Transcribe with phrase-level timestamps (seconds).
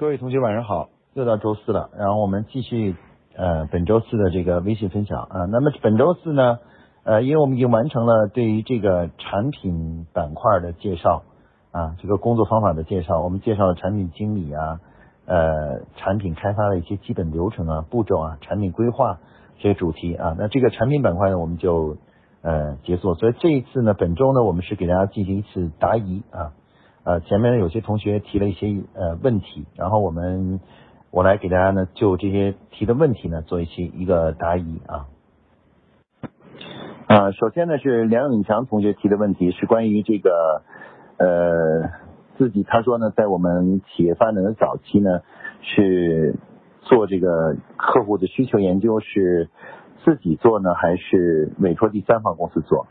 [0.00, 2.96] 各位同学晚上好，又到周四了，然后我们继续
[3.36, 5.44] 呃本周四的这个微信分享啊。
[5.50, 6.58] 那么本周四呢，
[7.04, 11.24] 呃，因为我们已经完成了对于这个产品板块的介绍
[11.70, 14.80] 啊，这个工作方法的介绍，我们介绍了产品经理啊，
[15.26, 19.18] 呃，产品开发的一些基本流程啊、步骤啊、产品规划
[19.58, 20.34] 这些主题啊。
[20.38, 21.98] 那这个产品板块呢，我们就
[22.40, 23.12] 呃结束。
[23.16, 26.54] 所以这一次呢，本周呢，我们是给大家进行一次答疑啊。
[27.02, 30.60] 呃，前面有些同学提了一些呃问题，然后我们
[31.10, 35.06] 我来给大家呢就这些提的问题呢做一些一个答疑啊。
[37.06, 40.62] 啊，首先呢是梁永强同学提的问题是关于这个
[41.16, 41.90] 呃
[42.36, 45.22] 自己他说呢在我们企业发展的早期呢
[45.62, 46.36] 是
[46.82, 49.48] 做这个客户的需求研究是
[50.04, 52.86] 自己做呢还是委托第三方公司做？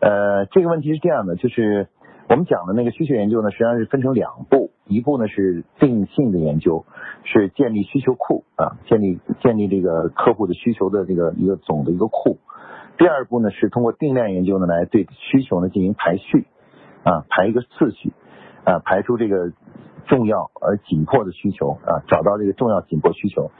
[0.00, 1.86] 呃，这个问题是这样的，就是。
[2.28, 6.84] 我们讲的那个需求研究呢，实际上是分成两步，一步呢是定性的研究，
[7.24, 12.38] 是建立需求库啊，建立建立这个客户的需求的这个一个总的一个库。
[12.98, 16.46] 第二步呢是通过定量研究呢来对需求呢进行排序
[17.02, 18.12] 啊，排一个次序
[18.64, 19.52] 啊，排出这个
[20.06, 23.50] 重要而紧迫的需求啊，找到这个重要紧迫需求。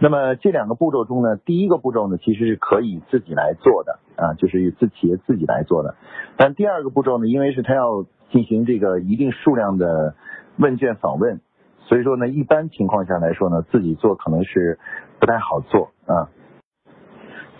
[0.00, 5.96] 那么这两个步骤中呢，第一个步骤呢，其实是可以自己来做的啊，就是自企业自己来做的。
[6.36, 10.14] 但第二个步骤呢，因为是他要进行这个一定数量的
[10.56, 11.40] 问卷访问，
[11.80, 14.78] 所以说呢，一般情况下来说呢，自己做可能是
[15.20, 16.28] 不太好做啊。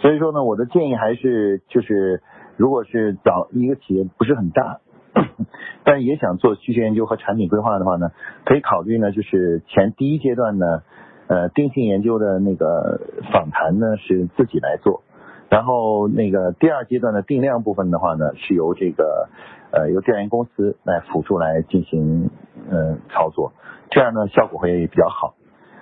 [0.01, 2.23] 所以说呢，我的建议还是就是，
[2.57, 4.81] 如果是找一个企业不是很大，
[5.85, 8.13] 但也想做需求研究和产品规划的话呢，
[8.45, 10.83] 可以考虑呢，就是前第一阶段呢。
[11.31, 15.03] 呃，定性研究的那个访谈呢是自己来做，
[15.49, 19.29] 然后那个第二阶段的定量部分的话呢，是由这个
[19.71, 22.31] 呃由调研公司来辅助来进行
[22.71, 23.53] 呃操作，
[23.91, 25.35] 这样呢效果会比较好。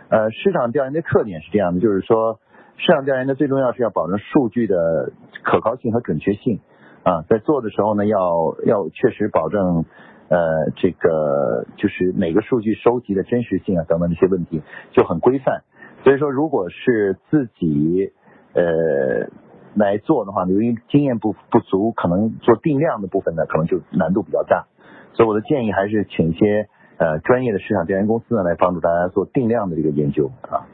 [0.09, 2.39] 呃，市场调研的特点是这样的，就是说
[2.77, 6.60] 市场调研的最重要是要保证数据的可靠性和准确性
[7.03, 9.84] 啊，在做的时候呢要要确实保证。
[10.28, 14.60] 呃，这个就是每个数据收集的真实性啊，等等这些问题
[14.91, 15.62] 就很规范。
[16.03, 18.10] 所以说，如果是自己
[18.53, 19.28] 呃
[19.76, 24.66] 来做的话，由于经验不不足，可能做定量的部分呢，可能就难度比较大。
[25.12, 30.66] 所以我的建议还是请一些呃专业的市场调研公司呢，来帮助大家做定量的这个研究啊。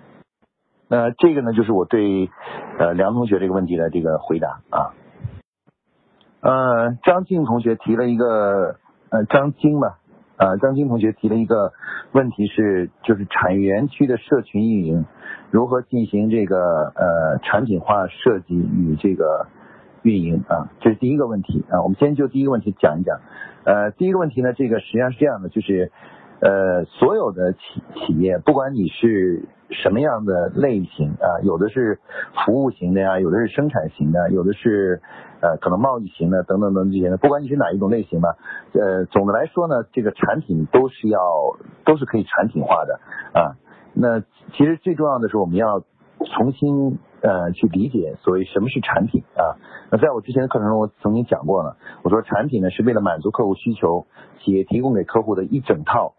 [0.88, 2.30] 那这个呢，就是我对
[2.78, 4.94] 呃梁同学这个问题的这个回答啊。
[6.40, 8.76] 呃，张静同学提了一个。
[9.14, 9.98] 呃，张晶吧，
[10.38, 11.74] 呃，张晶同学提了一个
[12.12, 15.04] 问题是，就是产业园区的社群运营
[15.52, 19.46] 如何进行这个呃产品化设计与这个
[20.00, 20.72] 运营啊？
[20.80, 21.82] 这是第一个问题啊。
[21.82, 23.20] 我们先就第一个问题讲一讲。
[23.64, 25.92] 呃，第一个问题呢，这个实际上是这样的，就是
[26.40, 27.58] 呃，所有的企
[27.94, 32.00] 企业，不管你是什么样的类型啊，有的是
[32.46, 35.02] 服务型的呀，有的是生产型的，有的是
[35.42, 38.36] 呃可能贸易型的等等等这些的，不管你是哪一种类型吧，
[38.72, 41.20] 呃，总的来说呢，这个产品都是要
[41.84, 42.98] 都是可以产品化的
[43.38, 43.52] 啊。
[43.94, 49.56] 那其实最重要的是我们要重新呃去理解所谓什么是产品啊。
[49.90, 54.06] 那在我之前的课程中，我曾经讲过了，我说产品呢是为了满足客户需求，
[54.40, 56.14] 企业提供给客户的一整套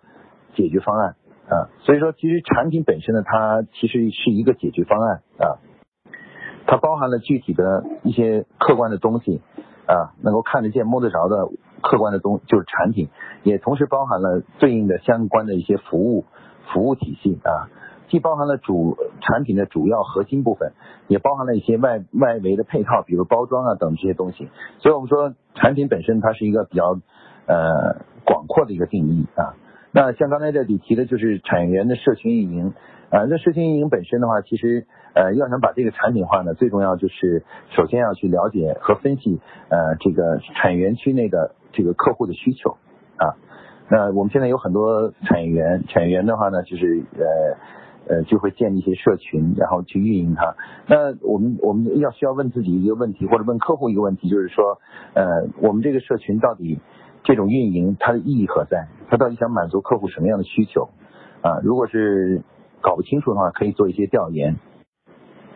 [0.56, 1.16] 解决方案。
[1.50, 5.59] 啊，所以说其实产品本身呢，它其实是一个解决方案啊，
[6.66, 9.41] 它包含了具体的一些客观的东西
[9.85, 11.50] 啊，能够看得见摸得着的
[11.81, 13.09] 客观的东就是产品，
[13.44, 16.23] 也同时包含了对应的相关的一些服务
[16.72, 17.68] 服务体系啊，
[18.07, 20.74] 既包含了主产品的主要核心部分，
[21.07, 27.00] 也包含了一些外外围的配套，比如包装啊等这些东西，所以我们说产品本身它是一个比较
[27.47, 29.56] 呃广阔的一个定义啊。
[29.91, 32.74] 那像刚才这里提的就是产业园的社群运营，
[33.09, 37.44] 啊，那社群运营本身的话，其实呃要想把这个产品化呢，最重要就是
[37.75, 42.78] 首先要去了解和分析呃这个产业园区内的这个客户的需求
[43.18, 43.38] 啊。
[43.89, 50.56] 那我们现在有很多产业园，产业园的话呢，就是呃呃就会建立一些社群，然后去运营它。
[50.88, 54.80] 那我们我们要需要问自己一个问题，或者问客户一个问题，就是说
[55.13, 56.80] 呃我们这个社群到底？
[57.25, 58.89] 这种运营它的意义何在？
[59.07, 60.89] 它到底想满足客户什么样的需求？
[61.41, 62.41] 啊，如果是
[62.81, 64.57] 搞不清楚的话，可以做一些调研，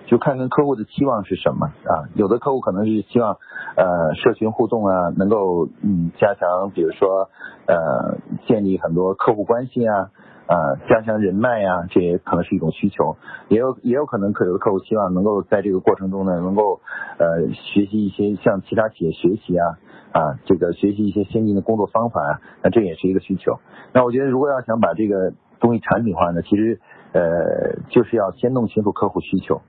[0.07, 2.09] 就看看客户的期望是什么啊。
[2.15, 3.37] 有的客户可能是希望
[3.75, 7.29] 呃社群互动啊，能够嗯加强，比如说
[7.67, 8.17] 呃
[8.47, 10.09] 建立很多客户关系啊。
[10.47, 13.17] 啊，加强人脉呀，这也可能是一种需求，
[13.49, 16.79] 也有也有可能，可有的客户希望能够在这个过程中呢，能够
[17.17, 19.75] 呃学习一些向其他企业学习啊，
[20.13, 23.59] 啊，这个学习一些先进的工作方法啊，那这也是一个需求。
[23.91, 26.79] 那我觉得，如果要想把这个东西产品化呢，其实
[27.11, 29.59] 呃就是要先弄清楚客户需求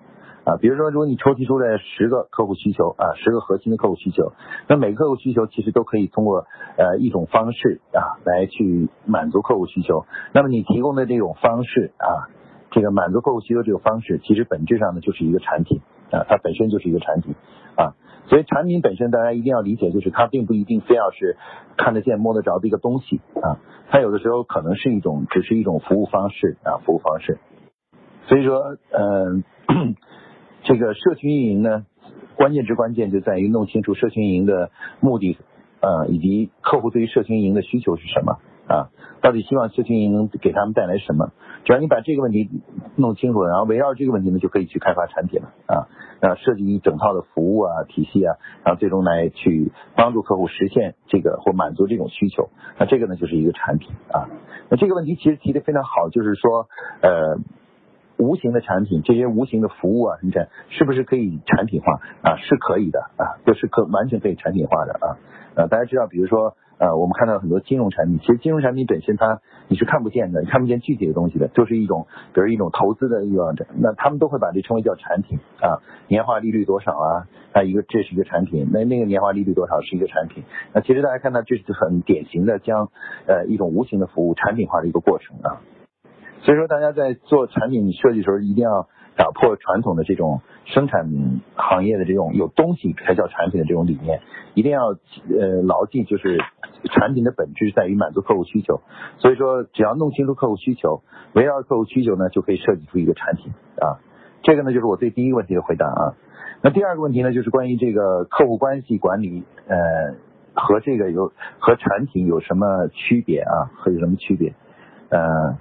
[0.49, 0.57] 啊。
[0.57, 4.33] 比如说，如果你抽提出来十个客户需求啊，十个核心的客户需求，
[4.67, 6.47] 那每个客户需求其实都可以通过
[6.79, 10.07] 呃一种方式啊来去满足客户需求。
[10.33, 12.33] 那么你提供的这种方式啊，
[12.71, 17.35] 这个满足客户需求这个方式，其实本质上呢就是一个产品啊，它本身就是一个产品
[17.77, 17.93] 啊。
[18.29, 21.39] 所以产品本身大家一定要理解，就是它并不一定非要是
[21.79, 23.57] 看得见摸得着的一个东西啊，
[23.89, 27.39] 它有的时候可能是一种只是一种服务方式啊，服务方式。
[28.27, 29.45] 所以说，嗯，
[30.69, 31.87] 这个社群运营呢，
[32.37, 34.71] 关键之关键就在于弄清楚社群运营的
[35.01, 35.39] 目的，
[35.81, 38.39] 呃，以及客户对于社群运营的需求是什么。
[38.69, 38.93] 啊，
[39.23, 41.33] 到底希望社群运营能给他们带来什么？
[41.65, 42.51] 只要你把这个问题
[42.97, 45.89] 弄清楚了，然后围绕这个问题呢，就可以去开发产品了啊，
[46.21, 54.29] 然后设计一整套的服务啊体系啊，然后最终来去帮助客户实现这个或满足这种需求，那这个呢就是一个产品啊。
[54.69, 56.69] 那这个问题其实提的非常好，就是说
[57.01, 57.39] 呃，
[58.19, 62.01] 无形的产品，这些无形的服务啊，你看是不是可以产品化？
[62.23, 62.37] 啊？
[62.37, 64.93] 是可以的啊，就是可完全可以产品化的。
[64.93, 65.17] 啊。
[65.55, 66.57] 呃，大家知道，比如说。
[66.81, 71.13] 呃，我们看到很多金融产品，其实金融产品本身它你是看不见的，你看不见具体的。
[71.13, 73.25] 东西的，就是一种，比如一种投资的。
[73.25, 82.61] 一个，那他们都会把这称为叫产品啊，年化利率多少啊，啊一个这是一个产品，那那个年化利率多少是一个产品，那其实大家看到这是很典型的。
[82.61, 82.93] 将
[83.27, 84.07] 呃一种无形的。
[84.07, 84.87] 服务产品化的。
[84.87, 85.59] 一个过程啊，
[86.43, 88.89] 所以说大家在做产品设计的时候一定要。
[89.19, 91.11] 打破传统的这种生产
[91.57, 94.21] 行业的这种有东西才叫产品的这种理念，
[94.55, 96.39] 一定要呃牢记，就是
[96.85, 98.81] 产品的本质在于满足客户需求。
[99.19, 101.03] 所以说，只要弄清楚客户需求，
[101.33, 103.51] 围绕客户需求呢，就可以设计出一个产品
[103.81, 103.99] 啊。
[104.45, 106.15] 这个呢，就是我对第一个问题的回答啊。
[106.63, 110.15] 那第二个问题呢，就是关于这个客户关系管理呃
[110.55, 113.75] 和这个有和产品有什么区别啊？
[113.75, 114.55] 和有什么区别？
[115.09, 115.59] 呃。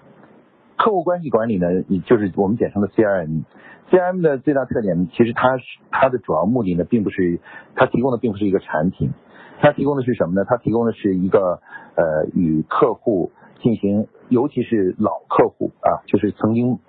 [0.77, 3.43] 客户关系管理呢，也就是我们简称的 CRM。
[3.89, 7.39] CRM 的最大特点，其实它是它的主要目的呢，并不是
[7.75, 9.11] 它提供的并不是一个产品，
[9.59, 10.45] 它提供的是什么呢？
[10.47, 11.61] 它提供的是一个
[11.95, 13.31] 呃与客户
[13.61, 16.79] 进行，尤其是老客户啊，就是曾经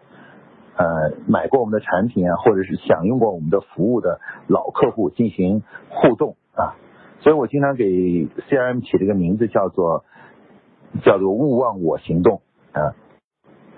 [0.76, 6.74] 呃买过我们的产品啊，或者是享用过我们的服务的老客户进行互动啊。
[7.20, 10.04] 所以我经常给 CRM 起了一个名字，叫做
[11.04, 12.42] 叫做勿忘我行动
[12.72, 12.94] 啊。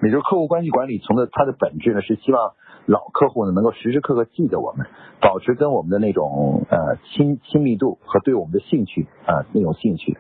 [0.03, 2.55] 也就是客户关系管理，从的它的本质呢，是希望
[2.87, 4.87] 老客户呢能够时时刻刻记得我们，
[5.21, 10.17] 保持跟我们的那种呃亲亲密度和对我们的兴趣啊那种兴趣。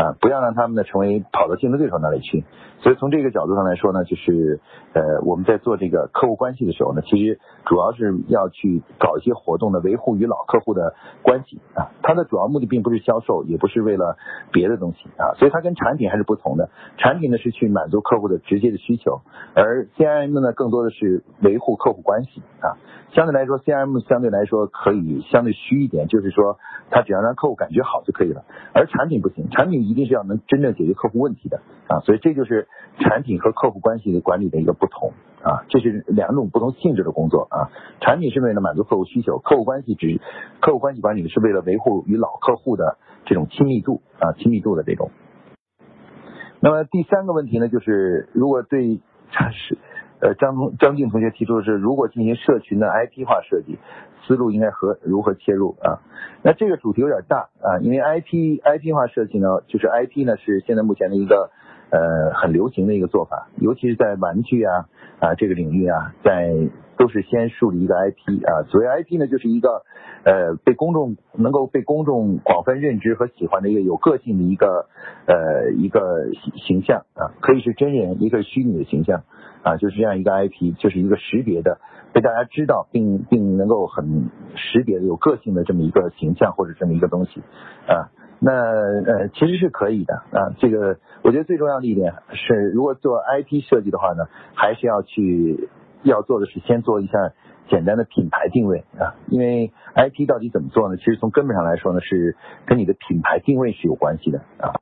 [0.00, 2.44] 啊，不要让他们呢成为跑到竞争对手那里去。
[2.78, 4.60] 所以从这个角度上来说呢，就是
[4.94, 11.92] 呃我们在做这个客户关系的时候呢，其实主要是要去搞一些活动呢，维护与老客户的关系啊。
[12.02, 14.16] 它的主要目的并不是销售，也不是为了
[14.50, 15.36] 别的东西啊。
[15.38, 16.70] 所以它跟产品还是不同的。
[16.96, 19.20] 产品呢是去满足客户的直接的需求，
[19.54, 22.80] 而 C I M 呢更多的是维护客户关系啊。
[23.12, 26.58] 相对来说，CM 相对来说可以相对虚一点，就是说
[26.90, 29.80] 它只要让客户感觉好就可以了，而产品不行，产品。
[29.90, 32.68] 一定是要能真正解决客户问题的啊，所以这就是
[32.98, 35.12] 产品和客户关系的管理的一个不同
[35.42, 37.72] 啊，这是两种不同性质的工作啊。
[38.00, 40.20] 产品是为了满足客户需求，客户关系只
[40.60, 45.10] 客户关系管理是为了维护与老客户的这种亲密度啊，亲密度的这种。
[46.60, 49.00] 那么第三个问题呢，就是如果对
[49.52, 49.78] 是
[50.20, 53.78] 呃张张静同学提出的是，如果进行社群的 IP 化设计。
[54.26, 55.98] 思路应该和如何切入啊？
[56.44, 61.50] 那这个主题有点大啊，因为 IP IP 化设计呢，就是 IP 呢是现在目前的一个
[61.90, 64.86] 呃很流行的一个做法，尤其是在玩具啊
[65.20, 66.54] 啊这个领域啊，在
[66.96, 69.82] 都是先树立一个 IP 啊，所谓 IP 呢就是一个
[70.22, 74.86] 呃被公众能够被公众广泛认知和喜欢的一个有个性的一个
[75.26, 79.24] 呃一个形形象啊，可以是真人，也可以虚拟的形象
[79.62, 81.78] 啊，就是这样一个 IP，就是一个识别的。
[82.12, 87.40] 被大家知道并并能够很识别的有个性的这么一个形象或者这么一个东西
[87.86, 90.50] 啊，那呃其实是可以的啊。
[90.58, 95.68] 这个我觉得最重要的一点是，如果做 IP 设计的话呢，还是要去
[96.02, 97.12] 要做的是先做一下
[97.68, 99.14] 简单的品牌定位啊。
[99.28, 100.96] 因为 IP 到底怎么做呢？
[100.96, 102.34] 其实从根本上来说呢，是
[102.66, 104.80] 跟你的品牌定位是有关系的啊。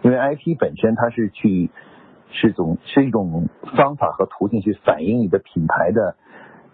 [0.00, 1.70] 因为 IP 本身它是去
[2.30, 6.16] 是种是一种方法和途径去反映你的品牌的。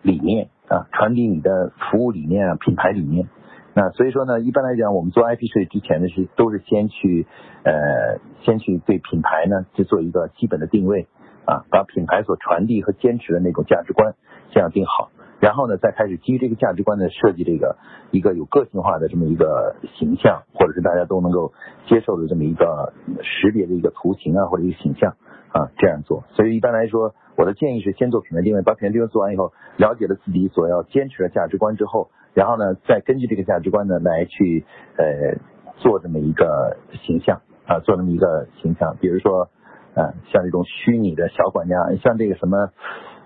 [0.05, 3.27] 理念啊，传递你的服务理念啊，品牌理念。
[3.73, 7.27] 那所以说呢，一般来讲，我们做 IP 设计之前呢，是都是先去
[7.63, 11.07] 呃，先去对品牌呢，去做一个基本的定位
[11.47, 14.15] 啊，把品牌所传递和坚持的那种价值观
[14.51, 15.09] 这样定好，
[15.41, 17.79] 然后呢，再开始基于这个价值观的设计这个
[18.11, 21.55] 一个有个性化的这么一个形象，或者是大家都能够
[21.87, 22.93] 接受的这么一个
[23.23, 25.17] 识别的一个图形啊，或者一个形象。
[25.55, 26.25] 啊这样做。
[26.35, 34.65] 所以一般来说，我的建议是先做品牌定位，把品牌定位做完以后，了解了自己所要坚持的价值观之后，然后呢，再根据这个价值观呢来去
[34.99, 35.39] 呃
[35.79, 38.97] 做这么一个形象啊，做这么一个形象。
[39.01, 39.49] 比如说，
[39.95, 42.71] 呃，像这种虚拟的小管家，像这个什么，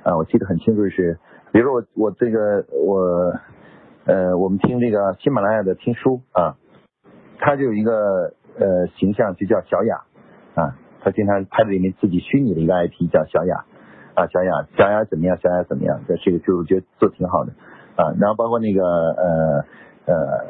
[0.05, 1.19] 啊，我记得很清楚是，
[1.53, 3.33] 比如说我我这个我
[4.05, 6.57] 呃我们听这个喜马拉雅的听书啊，
[7.39, 10.03] 他就有一个呃形象就叫小雅
[10.55, 10.77] 啊。
[11.01, 13.65] 他经常拍的里面自己虚拟的一个 IP 叫小雅
[14.15, 15.39] 啊，小雅，小雅怎么样？
[15.41, 16.01] 小雅怎么样？
[16.09, 17.53] 这这个就我觉得做挺好的
[17.95, 18.11] 啊。
[18.19, 19.65] 然后包括那个呃
[20.07, 20.47] 呃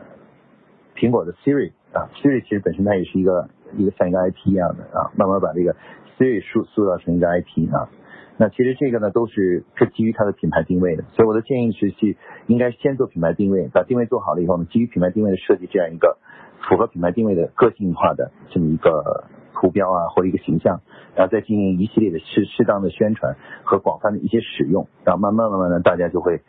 [0.97, 5.77] 苹果的 Siri 啊，Siri 其实本身它也是一个一个像一个 IP 一样的啊，慢慢把这个
[6.17, 7.91] Siri 塑塑造成一个 IP 啊。
[8.39, 16.17] 那其实这个呢都是是基于它的品牌定位的，所以我的建议是去应该先做品牌定位，把定位做好了以后呢，基于品牌定位的设计这样一个
[16.63, 19.25] 符合品牌定位的个性化的这么一个。
[19.61, 20.81] 图标啊，或者一个形象，
[21.17, 23.35] 然后再进行一系列的适适当的宣传
[23.65, 26.41] 和广泛的一些使用，然后慢慢慢慢的，大家就会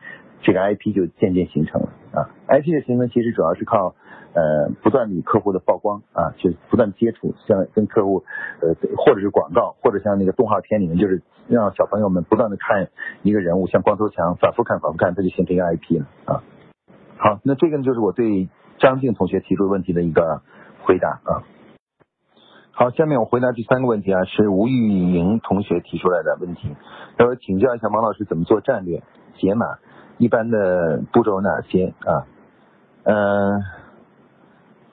[0.42, 2.30] 这个 IP 就渐渐形成了啊。
[2.48, 3.96] IP 的形成其实主要是靠
[4.34, 8.24] 呃不断与客户的曝光啊，就不断接触，像跟客户
[8.62, 12.90] 呃或者是广告，或者像那个动画片里面，就是让小朋友们不断的看
[13.24, 16.44] 一个人物，像光头强反复看反复看，它就形成一个 IP 了啊。
[17.18, 18.48] 好，那这个呢就是我对
[18.78, 20.42] 张静同学提出问题的一个
[20.84, 21.44] 回答啊。
[22.80, 26.74] 好，下面我回答第三个问题啊，是吴玉莹同学提出来的问题。
[27.18, 29.04] 他说，请教一下王老师怎么做战略
[29.36, 29.66] 解码，
[30.18, 32.24] 一般的步骤有哪些啊？
[33.04, 33.62] 嗯，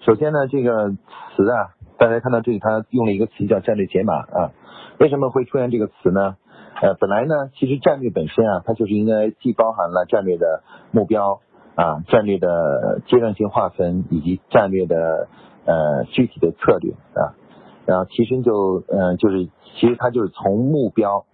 [0.00, 0.90] 首先呢，这个
[1.37, 4.50] 词啊，大家看到这里，他用了一个词叫战略解码啊。
[4.99, 6.37] 为什么会出现这个词呢？
[6.83, 11.38] 呃，本来呢，其实战略本身啊，它就是应该既包含了战略的目标
[11.76, 15.28] 啊，战略的阶段性划分，以及战略的
[15.66, 17.38] 呃具体的策略啊。
[17.87, 21.25] 然后其实就嗯就是其实它就是从目标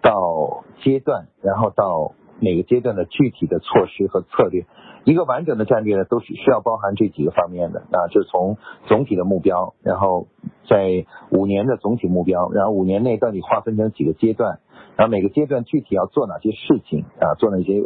[0.00, 4.66] 到阶段，然后到每个阶段的具体的措施和策略，
[5.04, 10.28] 一个完整的战略呢都是需要包含这几个方面的啊，就是从总体的目标，然后
[10.68, 14.60] 在五年的总体目标，然后五年内到底划分成几个阶段，
[14.96, 17.82] 然后每个阶段具体要做哪些事情啊，做哪些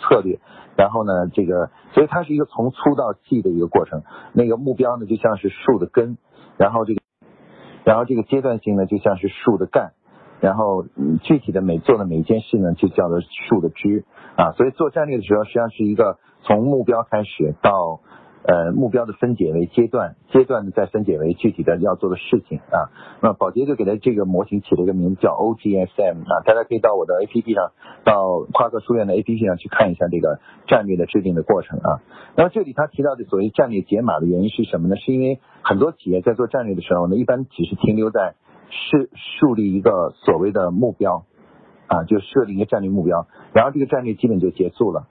[0.00, 0.40] 策略，
[0.76, 4.02] 然后呢这个所以它是一个从粗到细的一个过程，
[4.34, 6.18] 那个目标呢就像是树的根，
[6.58, 7.01] 然后这个。
[7.84, 9.92] 然后这个阶段性呢，就像是树的干，
[10.40, 10.84] 然后
[11.22, 14.04] 具体的每做的每一件事呢，就叫做树的枝
[14.36, 14.52] 啊。
[14.52, 18.00] 所以做战略的时候，实际上是一个从目标开始到
[18.44, 22.90] 呃目标的分解为阶段，阶段的再分解为具体的要做的事情啊。
[23.20, 27.72] 那宝洁就给它这个模型起了一个名字叫 OGSM 啊，大家可以到我的 APP 上，
[28.04, 32.02] 到夸克书院的 APP 上去看一下这个战略的制定的过程啊。
[32.36, 34.96] 那么这里他提到的所谓战略解码的原因是什么呢？
[34.96, 38.34] 是因为很多企业在做战略的时候呢，一般只是停留在
[38.70, 41.24] 是树立一个所谓的目标
[41.86, 45.06] 啊，就设定一个战略目标，然后这个战略基本就结束了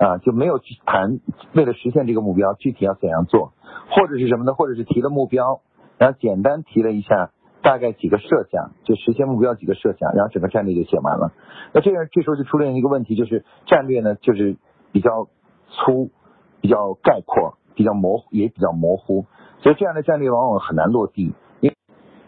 [0.00, 1.20] 啊，就没有去谈
[1.52, 3.52] 为了实现这个目标具体要怎样做，
[3.90, 4.54] 或者是什么呢？
[4.54, 5.60] 或者是提了目标，
[5.98, 7.30] 然后简单提了一下
[7.62, 11.32] 大概几个设想，就实现目标几个设想，然后整个战略就写完了。
[11.72, 14.56] 那这样这时候就出现一个问题，就是战略呢就是
[14.90, 15.28] 比较
[15.68, 16.10] 粗。
[16.62, 19.24] 比较概括，比较模糊，也比较模糊，
[19.62, 21.32] 所以这样的战略往往很难落地。
[21.60, 21.72] 因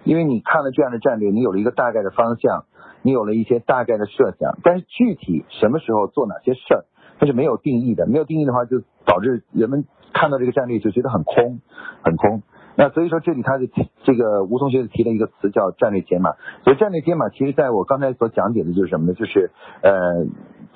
[0.05, 2.64] 因为你看了这样的战略，你有了一个大概的方向，
[3.02, 6.85] 你有了一些大概的设想，但是具体什么时候做哪些事儿，
[7.23, 8.09] 它是没有定义的。
[8.09, 11.61] 没有定义的话，就导致人们看到这个战略就觉得很空，
[12.02, 12.43] 很空。
[12.75, 13.67] 那所以说，这里他就
[14.02, 16.33] 这个吴同学提了一个词叫战略解码。
[16.64, 19.14] 所以战略解码，其实在我刚才所讲解的就是什么呢？
[19.14, 19.52] 就是
[19.83, 20.26] 呃，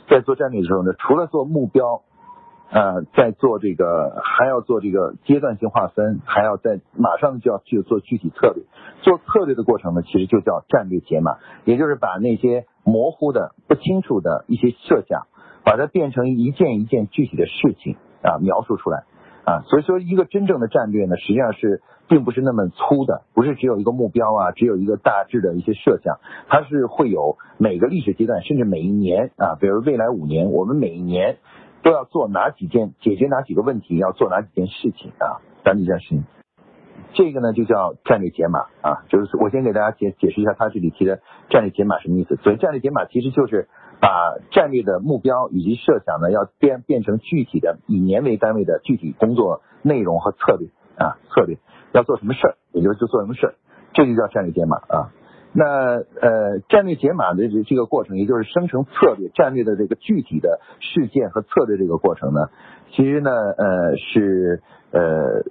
[0.08, 2.02] 在做战略的时候呢，除了做目标。
[2.68, 8.64] 呃，在做这个，还要做这个阶段性划分，还要在马上就要去做具体策略。
[9.02, 15.28] 做策略的过程呢，其实就叫战略解码，也就是把那些模糊的、不清楚的一些设想，
[15.66, 19.02] 把它变成一件一件具体的事情啊，描述出来
[19.44, 19.60] 啊。
[19.68, 31.36] 所以说，一个真正的战略呢，实际上是并不是那么粗的，不是只有一个目标啊，只有一个大致的一些设想，它是会有每个历史阶段，甚至每一年啊，比如未来五年，我们每一年。
[31.82, 35.38] 都要做哪几件，解决哪几个问题，要做哪几件事情啊？
[35.64, 36.24] 哪几件事情？
[37.14, 42.36] 这个呢就叫战略解码啊，就是我先给大家解解释一下他这里提的战略解码什么意思。
[42.36, 43.68] 所以战略解码其实就是
[44.00, 51.58] 把战略的目标以及设想呢，要变变成具体的以年为单位的具体工作内容和策略啊，策略
[51.92, 53.54] 要做什么事儿，也就是就做什么事儿，
[53.94, 55.12] 这就叫战略解码啊。
[55.58, 55.64] 那
[56.20, 62.50] 呃，战略解码的这这个过程，也就是生成策略、战略的这个具体的事件和策略这个过程呢，
[62.90, 64.60] 其实呢，呃，是
[64.90, 65.44] 呃，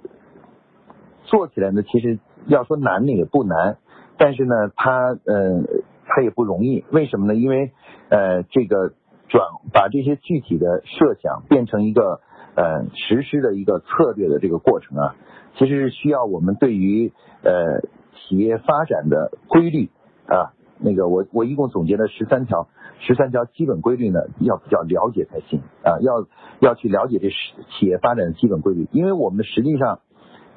[1.26, 3.78] 做起来呢，其实要说难呢也不难，
[4.16, 5.62] 但是呢，它呃，
[6.06, 6.84] 它也不容易。
[6.90, 7.34] 为什么呢？
[7.34, 7.72] 因为
[8.08, 8.94] 呃，这个
[9.28, 12.20] 转把这些具体的设想变成一个
[12.54, 15.16] 呃实施的一个策略的这个过程啊，
[15.58, 17.80] 其实是需要我们对于呃
[18.14, 19.90] 企业发展的规律
[20.26, 22.68] 啊，那个我我一共总结了十三条
[23.00, 26.26] 十三条基本规律呢，要比较了解才行啊，要
[26.60, 30.00] 要去了解这企业发展的基本规律，因为我们实际上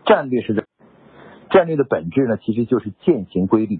[0.09, 0.63] 战略是在。
[1.51, 3.79] 战略的本质呢，其实就是践行规律，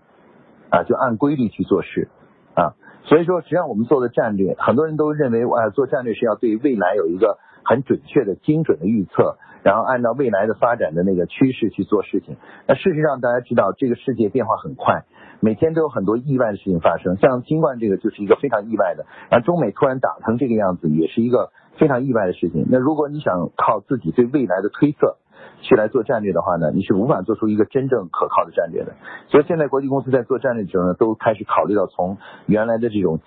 [0.70, 2.10] 啊，就按规律去做事，
[2.56, 12.38] 啊，所以说，实际上我们做的战略，很多人都认为，啊，做战略是要对未来有一个很准确的、精准的预测，然后按照未来的发展的那个趋势去做事情。
[12.68, 15.06] 那事实上，大家知道，这个世界变化很快，
[15.42, 22.66] 每天都有很多意外的事情发生，像新冠这个就是一个非常意外的，然后中美突然打成这个样子，也是一个非常意外的事情。
[22.68, 25.18] 那如果你想靠自己对未来的推测，
[25.62, 28.94] 去来做战略的话呢，你是无法做出一个真正可靠的战略的。
[29.28, 33.20] 所以现在国际公司在做战略的时候呢，都开始考虑到从原来的这种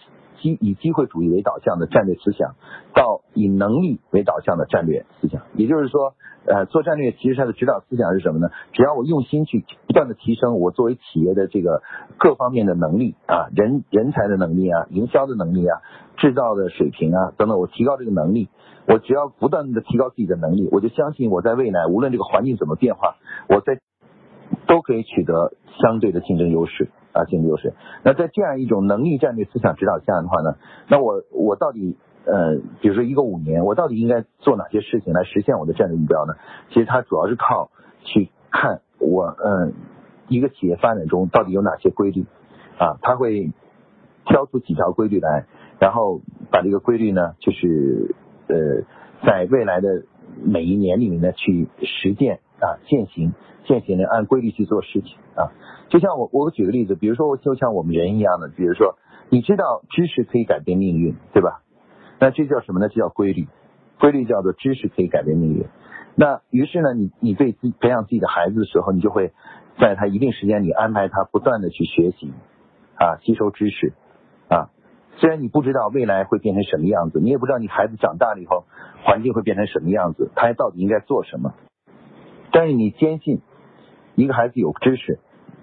[0.43, 2.57] 机以机会主义为导向的战略思想，
[2.93, 5.43] 到以能力为导向的战略思想。
[5.55, 8.51] 也就是说，呃，做战略其实它的指导思想是什么呢？
[8.73, 11.83] 只要我用心去不断的提升我作为企业的这个
[12.19, 15.81] 各方面的能力啊，人人才的能力啊，营销的能力啊，
[16.17, 18.49] 制造的水平啊等等，我提高这个能力。
[18.85, 23.15] 我只要不断的提高自己的能力，我就相信我在未来无论这个环境怎么变化，
[23.49, 23.79] 我在
[24.67, 27.75] 都可以取得相对的竞争优势啊，竞争优势。
[28.03, 30.57] 那在这样一种能力战略思想指导下的话呢，
[30.89, 36.35] 那我我到底呃，比如说一个五年，我到底应该做哪些事情来实现我的战略目标呢？
[36.71, 37.71] 其实它主要是靠
[38.05, 39.75] 去看我嗯
[40.29, 42.27] 一个企业发展中到底有哪些规律
[42.79, 43.53] 啊，他会
[44.25, 45.47] 挑出几条规律来，
[45.79, 48.15] 然后把这个规律呢就是。
[48.49, 48.83] 呃，
[49.25, 50.03] 在未来的
[50.45, 53.35] 每一年里面呢，去实践啊，践行，
[53.67, 55.51] 践行的按规律去做事情啊。
[55.89, 58.97] 就像我，我举个例子，比如说，就像我们人一样的，比如说，
[59.29, 61.63] 你知道知识可以改变命运，对吧？
[62.21, 62.89] 那这叫什么呢？
[62.89, 63.49] 这叫规律，
[63.99, 65.67] 规律叫做知识可以改变命运。
[66.15, 69.33] 那于是呢，你你对自培养自己的孩子的时候，你就会
[69.81, 72.33] 在他一定时间里安排他不断的去学习
[72.95, 73.93] 啊，吸收知识
[74.49, 74.71] 啊。
[75.17, 78.65] 虽然你不知道未来会变成什么样子，你也不知道你孩子长大了以后
[79.05, 81.55] 环境会变成什么样子，他到底应该做什么，
[82.53, 83.41] 但是你坚信
[84.15, 85.19] 一个孩子有知识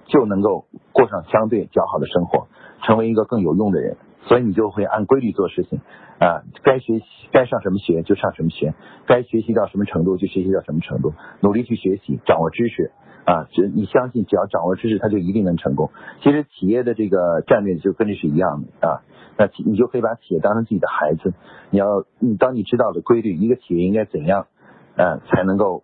[0.08, 2.48] 就能够过上相对较好的生活，
[2.84, 5.80] 成为一个更有用的人，所以你就会按规律做事情
[6.20, 8.74] 啊，该学习该上什么学就上什么学，
[9.06, 12.92] 该学习到什么程度就学习到什么程度，努力去学习，掌握知识。
[13.26, 15.92] 啊，只你相信，只要掌握知识，他就一定能成功。
[16.24, 19.04] 其实企业的这个战略就跟这是一样的啊。
[19.38, 21.36] 那你就可以把企业当成自己的孩子。
[21.70, 22.06] 你要，
[22.40, 24.48] 当你知道的规律，一个企业应该怎样，
[24.96, 25.84] 嗯，才能够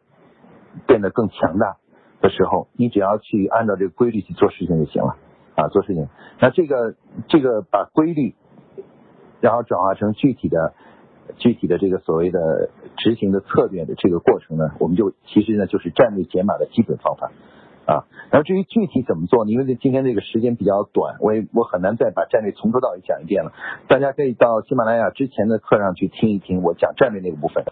[0.88, 1.78] 变得更强大
[2.22, 5.18] 的时候，你只要去按照这个规律去做事情就行了
[5.56, 6.08] 啊，做事情。
[6.40, 6.96] 那这个
[7.28, 8.36] 这个把规律，
[9.42, 10.74] 然后转化成具体的。
[11.40, 17.32] 具体的这个所谓的执行的策略的这个过程呢，我们就其实呢就是战略解码的基本方法
[17.88, 18.06] 啊。
[18.30, 19.50] 然后至于具体怎么做呢？
[19.52, 23.54] 因为今天这个时间比较短，我也我很难再把战略从头到尾讲一遍了。
[23.88, 27.66] 大家可以到喜马拉雅之前的课上去听一听我讲战略那个部分，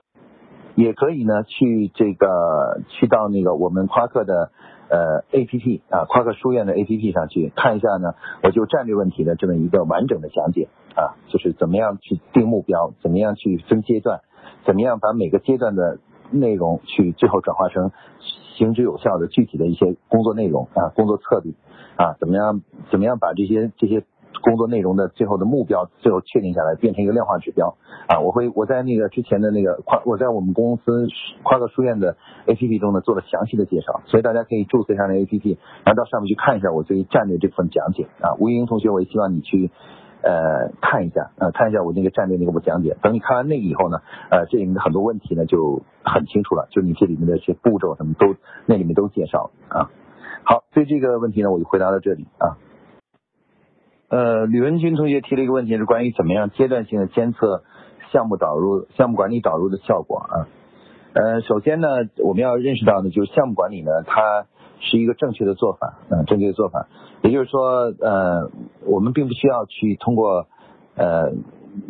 [0.76, 4.52] 也可以呢去这个去到那个我们夸克的。
[4.90, 14.20] 呃，A P P 啊，夸克书院的 A P P 上去看一下呢，我就战略问题的这么一个完整的讲解啊，就是怎么样去定目标，怎么样去分阶段，
[14.66, 15.98] 怎么样把每个阶段的
[16.30, 17.92] 内容去最后转化成
[18.56, 21.54] 行之有效的具体的一些工作内容啊，工作策略
[21.96, 24.04] 啊，怎么样怎么样把这些这些。
[24.42, 27.76] 工作内容的最后的目标，最后确定下来，变成一个量化指标
[28.08, 28.20] 啊！
[28.20, 31.08] 我会我在那个之前的那个夸，我在我们公司
[31.44, 38.36] 夸克书院的 A P P 中呢做了详细的介绍，所以大家可以注册一下那 A P P，然后到上面去看一下我对于战略这部分讲解啊。
[38.40, 39.72] 吴英同学，我也希望你去
[40.22, 42.98] 呃看一下啊，看一下我那个战略那个我讲解。
[43.02, 49.90] 等你看完那个以后呢，呃，这里面的很多问题呢就很清楚了，就你这里面的一些步骤什么都那里面都介绍啊。
[50.44, 52.58] 好，所以这个问题呢我就回答到这里啊。
[54.14, 57.64] 呃，吕文军同学提了一个问题，是关于怎么样阶段性的监测
[58.12, 60.46] 项目导入、项目管理导入的效果啊。
[61.14, 61.88] 呃，首先呢，
[62.24, 64.46] 我们要认识到呢，就是项目管理呢，它
[64.82, 66.86] 是一个正确的做法，嗯，正确的做法。
[67.24, 68.52] 也就是说，呃，
[68.86, 70.46] 我们并不需要去通过
[70.96, 71.32] 呃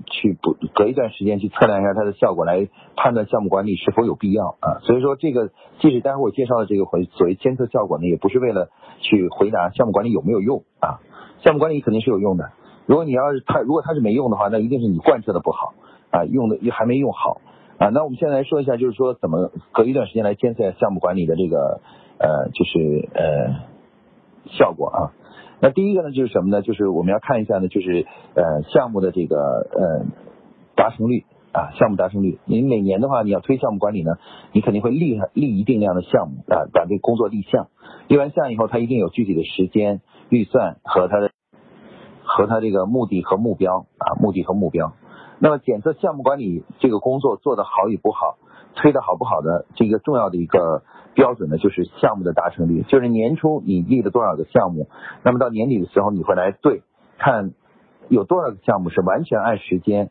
[0.10, 4.80] 去不隔一段时间去测量一下它的效果来判断项目管理是否有必要啊。
[4.84, 5.50] 所以说，这个
[5.82, 8.70] 即使待会我介绍的这个回所谓监测效果呢，也不是为了
[9.02, 11.04] 去回答项目管理有没有用啊。
[11.44, 12.52] 项目管理肯定是有用的。
[12.86, 15.74] 如果你要是它，如果它是没用的话，那一定是你贯彻的不好
[16.10, 17.42] 啊，用的也还没用好
[17.78, 17.90] 啊。
[17.90, 21.82] 那我们现在来说一下，就是说怎么隔一段时间来监测项目管理的这个
[22.18, 23.56] 呃，就是呃
[24.58, 25.00] 效果啊。
[25.60, 26.62] 那第一个呢，就是什么呢？
[26.62, 30.06] 就是我们要看一下呢，就是呃项目的这个呃
[30.76, 32.38] 达成率啊，项目达成率。
[32.44, 34.18] 你每年的话，你要推项目管理呢，
[34.52, 37.68] 你肯定会立立一定量的项目啊，把这工作立项。
[38.10, 40.02] 立完项以后，它一定有具体的时间、
[40.34, 41.30] 预算和它的
[42.24, 44.94] 和它这个目的和目标啊，目的和目标。
[45.38, 48.38] 那么检测项目管理这个工作做得好与不好，
[48.74, 50.82] 推的好不好的这个重要的一个
[51.14, 54.88] 标准呢，就是项目的达成率，就是年初你立了多少个项目，
[55.22, 56.82] 那么到年底的时候你会来对
[57.20, 57.54] 看
[58.10, 60.10] 有多少个项目是完全按时间、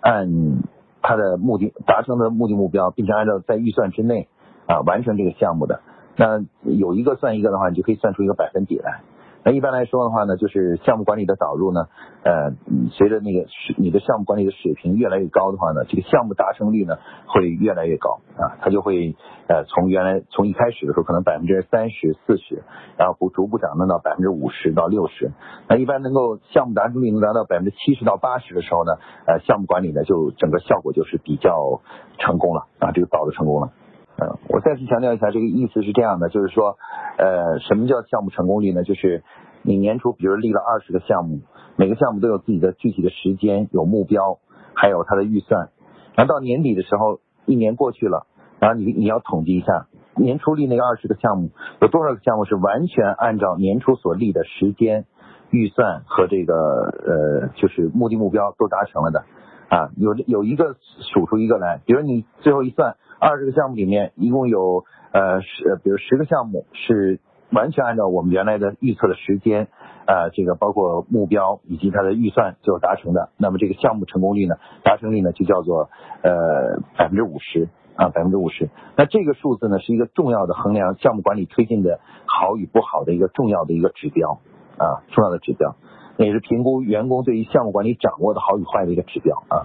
[0.00, 0.62] 按
[1.02, 4.28] 它的目的达成的目的目标，并且按照在预算之内
[4.66, 5.80] 啊完成这个项目的。
[6.16, 9.00] 那有一个算一个的话，你就可以算出一个百分比来。
[9.44, 11.86] 那一般来说的话呢，就是项目管理的导入呢，
[12.22, 12.50] 呃，
[12.92, 19.14] 随着那个你的项目管理的水平越来越高的话呢，这个项目达成率呢会越来越高啊，它就会
[19.46, 22.64] 呃从原来从一开始的时候可能百分之三十四十，
[22.96, 25.30] 然后不逐步涨到百分之五十到六十。
[25.68, 28.92] 那一般能够项目达成率能达到百分之七十到八十的时候呢，
[29.26, 31.82] 呃，项目管理呢就整个效果就是比较
[32.18, 33.72] 成功了啊，这个导入成功了。
[34.16, 36.78] 嗯，我再次强调一下，这个意思是这样的，就是说，
[37.18, 38.84] 呃，什么叫项目成功率呢？
[38.84, 39.24] 就是
[39.62, 41.40] 你年初比如立了二十个项目，
[41.74, 44.38] 每个项目都有自己的具体的时间、有目标，
[44.72, 45.70] 还有它的预算。
[46.14, 48.28] 然后到年底的时候，一年过去了，
[48.60, 51.50] 然后你你要统计一下，年初立那个二十个项目，
[51.80, 55.06] 有多少个项目是完全按照年初所立的时间、
[55.50, 59.24] 预算和这个呃就是目的目标都达成了的
[59.70, 59.90] 啊？
[59.96, 62.94] 有有一个数出一个来，比如你最后一算。
[63.24, 69.68] 二十个项目里面，一共有呃十，比如十个项目是完全按照我们原来的预测的时间，
[70.06, 75.88] 呃，这个包括目标以及它的预算最后达成的，那么这个项目成功率呢，达成率呢就叫做
[76.22, 78.68] 呃百分之五十啊，百分之五十。
[78.94, 84.40] 那这个数字呢是一个重要的衡量项目管理推进的好与不好的一个重要的一个指标
[84.76, 85.76] 啊，重要的指标，
[86.18, 89.64] 那也是评估员工对于项目管理掌握的好与坏的一个指标啊。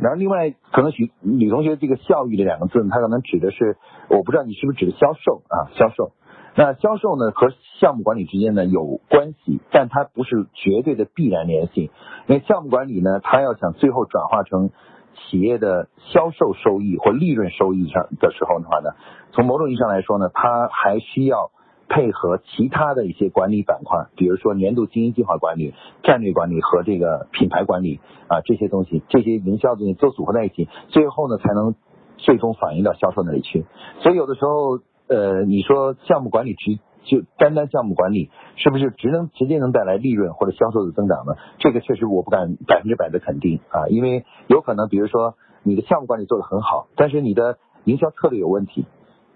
[0.00, 3.76] 然后另外可能许女同学这个效益这两个字，它可能指的是，
[4.08, 5.70] 我不知道你是不是指的销售啊？
[5.74, 6.12] 销售，
[6.56, 11.90] 那销售呢和项目管理之间呢有关系，但它不是绝对的必然联系。
[12.26, 14.70] 因为项目管理呢，它要想最后转化成
[15.14, 18.90] 企业的销售收益或利润收益上的时候的话呢，
[19.32, 21.50] 从某种意义上来说呢，它还需要。
[21.94, 31.76] 配合其他的一些管理板块，比如说年度经营计划管理、战略管理和这个品牌管理啊这些东西，这些营销东西都组合在一起，最后呢才能
[32.16, 33.64] 最终反映到销售那里去。
[34.00, 41.36] 所以有的时候，呃，你说项目管理直就单单项目管理是不是只能直接能带来利润或者销售的增长呢？
[41.60, 48.84] 这个确实我不敢百分之百的肯定啊，因为有可能，比如说你的项目管理做得很好，但是你的营销策略有问题。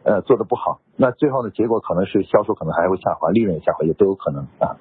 [0.05, 4.77] 呃，做的不好，那最后的，结果可能是销售可能还会下滑，利润下滑，也都有可能啊。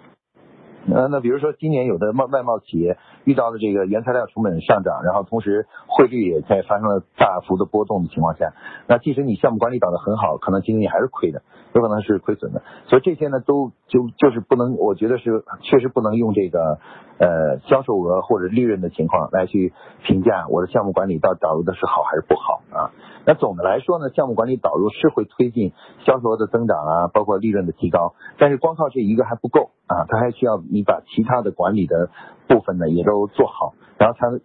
[0.94, 8.54] 呃，那比如说今年有的贸外贸企业遇到了这个原材料成本上涨，然后同时汇率也在发生了大幅的波动的情况下，
[8.88, 11.42] 那即使你项目管理搞得很好，可能今年还是亏的，
[11.74, 12.62] 有可能是亏损的。
[12.86, 16.80] 所以这些呢，都就就是不能，我觉得是确实不能用这个
[17.20, 19.74] 呃销售额或者利润的情况来去
[20.04, 22.92] 评价我的项目管理到导入的是好还是不好啊。
[23.26, 25.74] 那总的来说呢，项目管理导入是会推进
[26.06, 32.10] 销售额的增长啊，包括利润的提高，但是光靠这一个还不够啊，它还需要你把其他的管理的
[32.48, 34.40] 部分呢也都做好，然后才能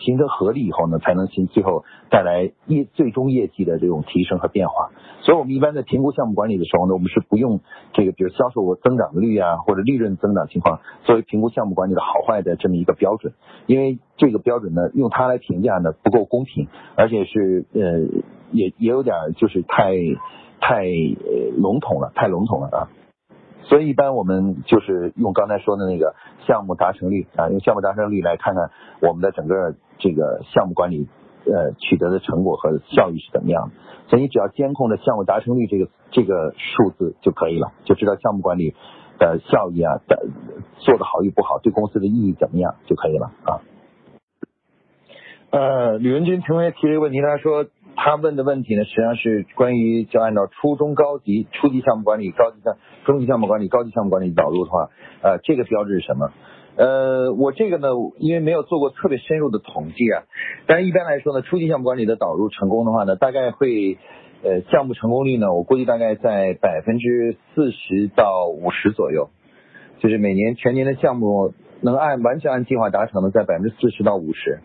[0.00, 4.90] 形成合力以后呢，才能行最后带来业最终业绩的这种提升和变化。
[5.20, 7.60] 所以我们一般在评估项目管理的时候呢，我们是不用
[7.92, 13.32] 这个比如销售额增长率啊或者利润增长情况作为评估项目管理的好坏的这么一个标准，
[13.66, 19.92] 因为这个标准呢用它来评价呢不够公平，而且是呃也也有点就是太
[20.58, 20.86] 太
[21.58, 22.88] 笼统了，太笼统了啊。
[23.68, 26.14] 所以一般我们就是用刚才说的那个
[26.46, 28.70] 项目达成率啊，用项目达成率来看看
[29.02, 31.08] 我们的整个这个项目管理
[31.44, 33.74] 呃取得的成果和效益是怎么样的。
[34.08, 38.74] 所以你只要监控着项目达成率这个这个数字就可以了，就知道项目管理
[39.18, 40.28] 的效益啊的
[40.78, 43.60] 做的好与不好，对公司的意义怎么样就可以了啊。
[45.50, 47.66] 呃，吕文军同学提了一个问题，他说。
[47.98, 54.90] 他问的问题呢，实际上是关于就按照初中高级、初级项目管理、高级项、中级项目管理、高级项目管理导入的话，
[55.22, 56.32] 呃，这个标志是什么？
[56.76, 57.88] 呃，我这个呢，
[58.18, 60.24] 因为没有做过特别深入的统计啊，
[60.66, 63.96] 但是一般来说呢，初级项目管理的导入成功的话呢，大概会
[64.42, 69.30] 呃项目成功率呢，我估计大概在百分之四十到五十左右，
[70.00, 74.58] 就是每年全年的项目能按完全按计划达成的，在百分之四十到五十。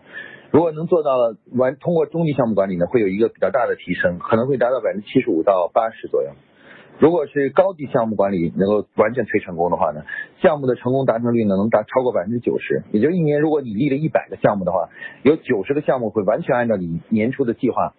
[0.50, 1.16] 如果能做到
[1.56, 6.32] 完，通过中级项目管理呢，会有一个比较大的提升，可能会达到百分之七十五到八十左右。
[7.02, 10.04] 如果是高级项目管理能够完全推成功的话呢，
[10.40, 12.84] 项目的成功达成率呢能达超过百分之九十。
[12.92, 14.88] 也就一年，如果你立了一百个项目的话，
[15.24, 17.94] 有九十个项目会完全按照你年初的计划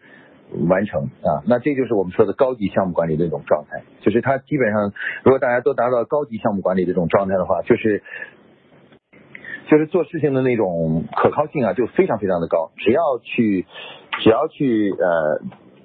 [0.69, 1.43] 完成啊。
[1.45, 4.93] 那这就是我们说的高级项目管理的一种状态，就是它基本上，
[5.25, 8.01] 如果大家都达到高级项目管理这种状态的话，就是
[9.69, 12.71] 就是做事情的那种可靠性啊，就非常非常的高。
[12.77, 13.65] 只要去
[14.21, 15.41] 只要去呃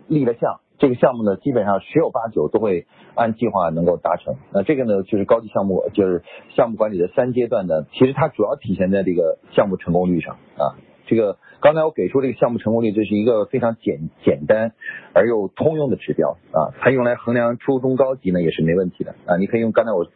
[0.06, 0.60] 立了项。
[0.78, 4.36] 这个项目呢，基本上十有八九都会按计划能够达成。
[4.52, 6.22] 那这个呢，就是高级项目，就是
[6.56, 7.86] 项目管理的三阶段的。
[7.92, 10.78] 其实它主要体现在这个项目成功率上啊。
[11.06, 14.72] 这个刚才我给出这个项目成功率，这是一个非常简简单
[15.14, 16.70] 而又通用的指标啊。
[16.80, 19.36] 它用来衡量初中高级呢，也是没问题的啊。
[19.36, 20.06] 你可以用刚才我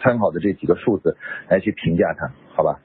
[0.00, 1.16] 参考的这几个数字
[1.48, 2.80] 来去评价它，好吧？